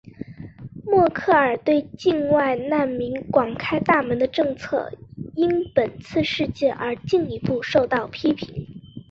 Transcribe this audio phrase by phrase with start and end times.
[0.83, 4.91] 默克尔对境外难民广开大门的政策
[5.35, 8.65] 因本次事件而进一步受到批评。